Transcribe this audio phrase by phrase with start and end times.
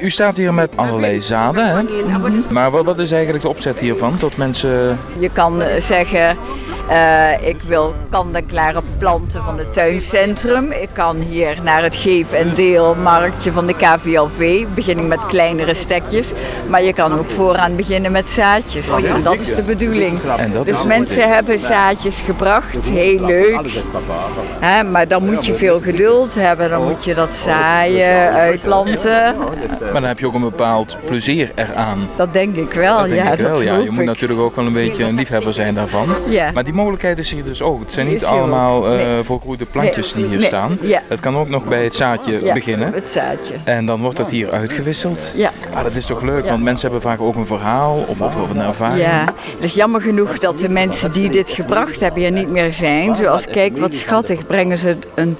[0.00, 1.82] U staat hier met allerlei zaden, hè?
[2.52, 4.16] Maar wat, wat is eigenlijk de opzet hiervan?
[4.16, 4.98] Tot mensen...
[5.18, 6.36] Je kan eh, zeggen,
[6.88, 10.72] eh, ik wil kant-en-klare planten van het tuincentrum.
[10.72, 14.64] Ik kan hier naar het geef- en deelmarktje van de KVLV.
[14.74, 16.32] Begin ik met kleinere stekjes.
[16.68, 18.88] Maar je kan ook vooraan beginnen met zaadjes.
[18.90, 20.20] En dat is de bedoeling.
[20.64, 22.88] Dus mensen hebben zaadjes gebracht.
[22.90, 23.60] Heel leuk.
[24.60, 26.70] Hè, maar dan moet je veel geduld hebben.
[26.70, 29.36] Dan moet je dat zaaien, uitplanten.
[29.80, 32.08] Maar dan heb je ook een bepaald plezier eraan.
[32.16, 32.98] Dat denk ik wel.
[32.98, 33.74] Dat denk ja, ik wel, dat ja.
[33.74, 34.06] hoop Je moet ik.
[34.06, 36.08] natuurlijk ook wel een beetje een liefhebber zijn daarvan.
[36.28, 36.50] Ja.
[36.54, 37.80] Maar die mogelijkheid is hier dus ook.
[37.80, 39.22] Het zijn niet allemaal eh Nee.
[39.22, 40.46] volgroeide plantjes die hier Nee.
[40.46, 40.78] staan.
[40.82, 41.00] Ja.
[41.08, 42.92] Het kan ook nog bij het zaadje Ja, beginnen.
[42.92, 43.54] Het zaadje.
[43.64, 45.32] En dan wordt dat hier uitgewisseld.
[45.36, 45.50] Ja.
[45.74, 48.50] Ah, dat is toch leuk, want mensen hebben vaak ook een verhaal of, of, of
[48.50, 49.00] een ervaring.
[49.00, 52.72] Ja, het is jammer genoeg dat de mensen die dit gebracht hebben hier niet meer
[52.72, 53.16] zijn.
[53.16, 55.36] Zoals, kijk wat schattig, brengen ze een,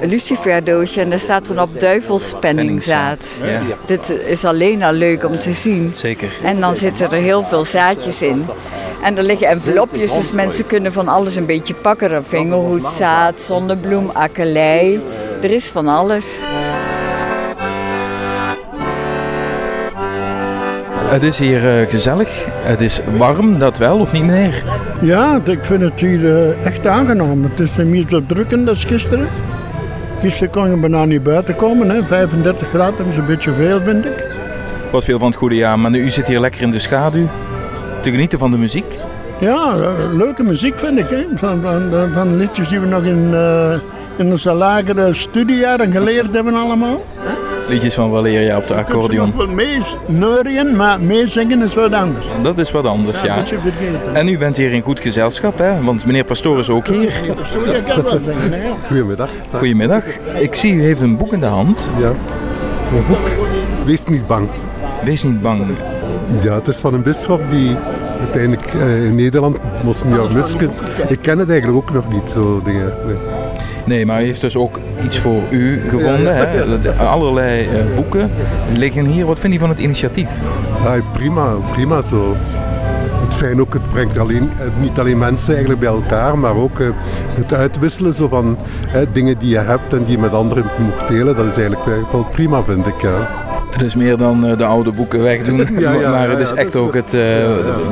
[0.00, 3.26] een luciferdoosje en daar staat dan op duivelsspenningzaad.
[3.42, 5.92] Ja, Dit is alleen al leuk om te zien.
[5.94, 6.28] zeker.
[6.42, 8.44] En dan zitten er heel veel zaadjes in.
[9.02, 12.10] En er liggen envelopjes, dus mensen kunnen van alles een beetje pakken.
[12.10, 15.00] Er vingerhoedzaad, zonnebloem, akkelei.
[15.42, 16.38] Er is van alles.
[21.12, 24.64] Het is hier eh, gezellig, het is warm, dat wel, of niet meneer?
[25.00, 27.42] Ja, ik vind het hier eh, echt aangenaam.
[27.42, 29.28] Het is niet zo drukkend als gisteren.
[30.20, 31.90] Gisteren kon je bijna niet buiten komen.
[31.90, 32.04] Hè.
[32.04, 34.24] 35 graden is een beetje veel, vind ik.
[34.90, 37.28] Wat veel van het goede jaar, maar nu, u zit hier lekker in de schaduw
[38.02, 38.98] te genieten van de muziek.
[39.40, 41.10] Ja, eh, leuke muziek vind ik.
[41.10, 41.24] Hè.
[41.34, 43.72] Van, van, de- van liedjes die we nog in, eh,
[44.16, 47.04] in onze lagere studiejaren geleerd hebben allemaal.
[47.68, 49.26] Liedjes van Valeria op de Ik accordeon.
[49.34, 52.26] nog wel mee neurien, maar meezingen is wat anders.
[52.42, 53.42] Dat is wat anders, ja.
[54.12, 55.82] En u bent hier in goed gezelschap, hè?
[55.82, 57.12] Want meneer Pastoor is ook hier.
[57.42, 58.70] Studie kan wel zingen, hè.
[58.86, 59.30] Goedemiddag.
[59.52, 60.04] Goedemiddag.
[60.38, 61.90] Ik zie u heeft een boek in de hand.
[62.00, 62.06] Ja.
[62.08, 63.28] Een boek.
[63.84, 64.48] Wees niet bang.
[65.04, 65.60] Wees niet bang.
[66.42, 67.76] Ja, het is van een bisschop die
[68.20, 70.80] uiteindelijk eh, in Nederland, Monsignor Muskens.
[71.08, 72.92] Ik ken het eigenlijk ook nog niet, zo dingen.
[73.06, 73.14] Nee.
[73.86, 76.36] Nee, maar u heeft dus ook iets voor u gevonden.
[76.36, 76.80] Hè?
[76.80, 78.30] De- Allerlei eh, boeken
[78.76, 79.26] liggen hier.
[79.26, 80.30] Wat vindt u van het initiatief?
[80.84, 82.36] Ja, prima, prima zo.
[83.26, 86.78] Het fijn ook, het brengt alleen, eh, niet alleen mensen eigenlijk bij elkaar, maar ook
[87.34, 88.56] het uitwisselen zo van
[89.12, 91.36] dingen die je hebt en die je met anderen moet delen.
[91.36, 93.00] Dat is eigenlijk wel- wel prima, vind ik.
[93.02, 93.28] Ja.
[93.72, 95.56] Het is meer dan eh, de oude boeken wegdoen.
[95.80, 97.14] Ja, ja, maar het is echt ook het...
[97.14, 97.20] eh.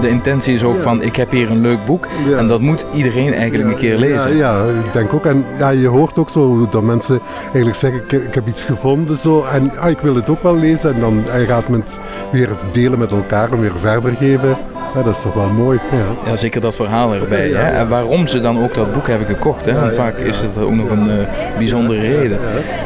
[0.00, 2.06] De intentie is ook van, ik heb hier een leuk boek.
[2.36, 4.36] En dat moet iedereen eigenlijk een keer lezen.
[4.36, 5.26] Ja, ik denk ook.
[5.26, 9.18] En ja, je hoort ook zo dat mensen eigenlijk zeggen, ik, ik heb iets gevonden
[9.18, 10.94] zo, en ah, ik wil het ook wel lezen.
[10.94, 11.98] En dan gaat men het
[12.32, 14.56] weer delen met elkaar en weer verder geven.
[14.94, 15.78] Ja, dat is toch wel mooi.
[15.92, 16.30] Ja.
[16.30, 17.48] Ja, zeker dat verhaal erbij.
[17.48, 17.70] Ja, hè?
[17.70, 19.64] En waarom ze dan ook dat boek hebben gekocht.
[19.66, 19.80] Hè?
[19.80, 21.26] Want vaak is het ook nog een eh,
[21.58, 22.38] bijzondere reden.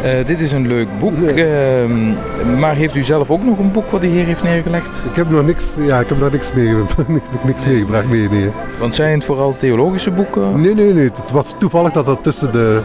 [0.02, 1.28] Eh, dit is een leuk boek.
[1.28, 5.04] ehm, maar heeft u zelf ook nog een boek wat de heer heeft neergelegd?
[5.10, 6.74] Ik heb nog niks, ja, ik heb nog niks, mee,
[7.44, 8.08] niks meegebracht.
[8.08, 8.50] Nee, nee.
[8.78, 10.60] Want zijn het vooral theologische boeken?
[10.60, 11.10] Nee, nee, nee.
[11.14, 12.80] Het was toevallig dat dat tussen de,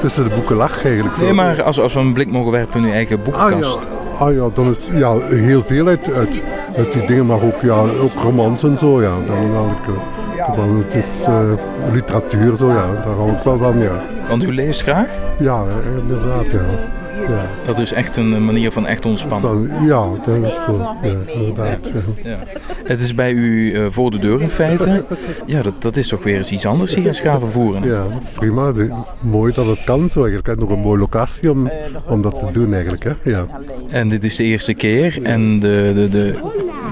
[0.00, 1.16] tussen de boeken lag eigenlijk.
[1.16, 1.22] Zo.
[1.22, 3.86] Nee, maar als, als we een blik mogen werpen in uw eigen Ah boekenkast.
[4.20, 6.40] Ah ja, dan is ja, heel veel uit, uit,
[6.76, 9.02] uit die dingen, maar ook, ja, ook romans en zo.
[9.02, 9.14] Ja.
[9.26, 9.94] Dan ik,
[10.56, 11.52] eh, het is eh,
[11.92, 12.92] literatuur, zo, ja.
[13.04, 13.78] daar hou ik wel van.
[13.78, 15.08] Ja, Want u leest graag?
[15.38, 15.64] ja
[16.00, 16.46] inderdaad.
[16.50, 16.60] Ja.
[17.30, 17.48] Ja.
[17.66, 19.70] Dat is echt een manier van echt ontspannen.
[19.86, 20.96] Ja, dat is zo.
[21.02, 21.92] Ja, inderdaad.
[22.22, 22.30] Ja.
[22.30, 22.38] Ja.
[22.84, 25.04] Het is bij u eh, voor de deur in feite.
[25.46, 27.82] Ja, dat, dat is toch weer eens iets anders hier in Schavenvoeren.
[27.84, 28.72] Ja, prima.
[29.20, 30.48] Mooi dat het kan zo eigenlijk.
[30.48, 31.70] En nog een mooie locatie om,
[32.06, 33.04] om dat te doen eigenlijk.
[33.04, 33.12] Hè?
[33.24, 33.46] Ja.
[33.88, 35.18] En dit is de eerste keer.
[35.22, 36.38] En de, de, de,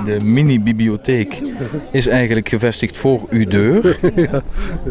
[0.09, 1.43] de mini-bibliotheek
[1.93, 3.99] is eigenlijk gevestigd voor uw deur.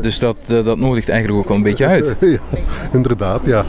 [0.02, 2.16] Dus dat, eh, dat nodigt eigenlijk ook wel een beetje uit.
[2.20, 2.40] ja,
[2.94, 3.66] inderdaad, ja.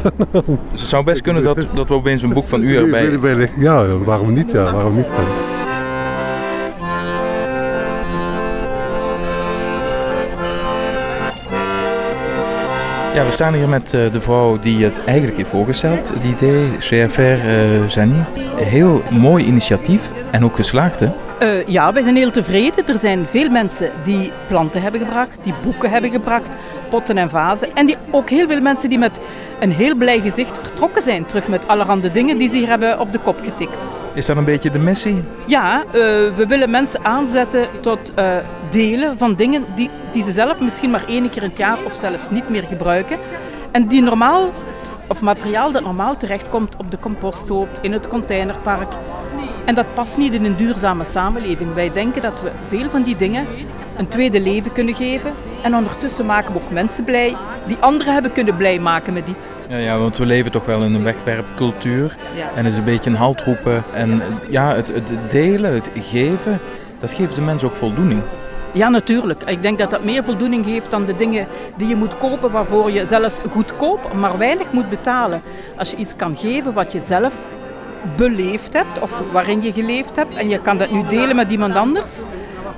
[0.70, 3.48] Dus het zou best kunnen dat, dat we opeens een boek van u erbij...
[3.58, 4.50] Ja, waarom niet?
[4.50, 5.06] Ja, waarom niet?
[13.18, 16.08] Ja, we staan hier met eh, de vrouw die het eigenlijk heeft voorgesteld.
[16.08, 18.24] Het idee, CFR eh Zani.
[18.56, 21.08] Heel mooi initiatief en ook geslaagd, hè?
[21.38, 22.86] Eh, ja, wij zijn heel tevreden.
[22.86, 26.46] Er zijn veel mensen die planten hebben gebracht, die boeken hebben gebracht,
[26.90, 27.76] potten en vazen.
[27.76, 29.20] En die, ook heel veel mensen die met
[29.60, 33.12] een heel blij gezicht vertrokken zijn, terug met allerhande dingen die ze hier hebben op
[33.12, 33.90] de kop getikt.
[34.14, 35.24] Is dat een beetje de missie?
[35.46, 35.92] Ja, eh,
[36.36, 38.36] we willen mensen aanzetten tot eh,
[38.70, 41.94] delen van dingen die, die ze zelf misschien maar één keer in het jaar of
[41.94, 43.18] zelfs niet meer gebruiken.
[43.70, 44.52] En die normaal,
[45.08, 48.92] of materiaal dat normaal terechtkomt op de composthoop, in het containerpark.
[49.68, 51.74] En dat past niet in een duurzame samenleving.
[51.74, 53.46] Wij denken dat we veel van die dingen
[53.96, 55.32] een tweede leven kunnen geven.
[55.62, 57.36] En ondertussen maken we ook mensen blij
[57.66, 59.58] die anderen hebben kunnen blij maken met iets.
[59.68, 62.16] Ja, ja, want we leven toch wel in een wegwerpcultuur.
[62.36, 62.50] Ja.
[62.54, 63.84] En het is een beetje een halt roepen.
[63.92, 66.60] En ja, het, het delen, het geven,
[66.98, 68.22] dat geeft de mens ook voldoening.
[68.72, 69.42] Ja, natuurlijk.
[69.42, 72.90] Ik denk dat dat meer voldoening geeft dan de dingen die je moet kopen, waarvoor
[72.90, 75.42] je zelfs goedkoop, maar weinig moet betalen.
[75.76, 77.34] Als je iets kan geven wat je zelf
[78.16, 81.74] beleefd hebt of waarin je geleefd hebt en je kan dat nu delen met iemand
[81.74, 82.22] anders.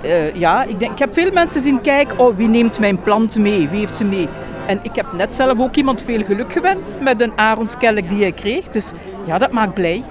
[0.02, 3.38] Eh, ja, ik, denk, ik heb veel mensen zien kijken, oh, wie neemt mijn plant
[3.38, 3.68] mee?
[3.68, 4.28] Wie heeft ze mee?
[4.66, 8.32] En ik heb net zelf ook iemand veel geluk gewenst met een aronskelk die hij
[8.32, 8.68] kreeg.
[8.68, 8.92] Dus
[9.24, 10.02] ja, dat maakt blij.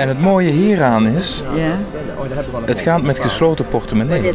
[0.00, 1.78] En het mooie hieraan is, Ja.
[2.64, 4.22] het gaat met gesloten portemonnee.
[4.22, 4.30] Ja,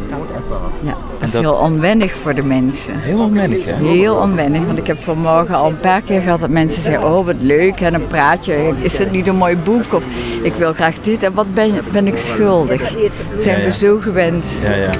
[1.18, 2.94] dat is dat- heel onwennig voor de mensen.
[2.98, 3.86] Heel onwennig, hè?
[3.86, 7.24] Heel onwennig, want ik heb vanmorgen al een paar keer gehad dat mensen zeggen, oh
[7.26, 9.94] wat leuk, en een praatje, is het niet een mooi boek?
[9.94, 10.04] Of
[10.42, 12.80] ik wil graag dit, en wat ben, ben ik schuldig?
[12.80, 13.68] Dat zijn Ja, ja.
[13.68, 14.52] we zo gewend.
[14.62, 14.90] Ja, ja.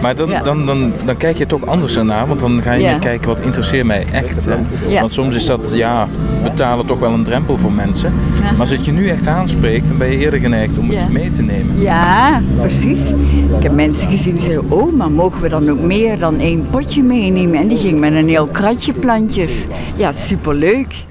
[0.00, 0.42] Maar dan, Ja.
[0.42, 2.92] dan, dan, dan kijk je toch anders ernaar, want dan ga je Ja.
[2.92, 4.44] niet kijken wat interesseert mij echt.
[4.44, 4.54] Hè?
[4.88, 5.00] Ja.
[5.00, 6.08] Want soms is dat, ja,
[6.42, 8.12] betalen toch wel een drempel voor mensen.
[8.42, 10.98] Maar als het je nu echt aanspreekt, dan ben je geneigd om Ja.
[11.00, 11.80] het mee te nemen.
[11.80, 13.00] Ja, precies.
[13.56, 16.66] Ik heb mensen gezien die zeiden, oh, maar mogen we dan ook meer dan één
[16.70, 17.58] potje meenemen?
[17.58, 19.66] En die ging met een heel kratje plantjes.
[19.96, 21.04] Ja, superleuk.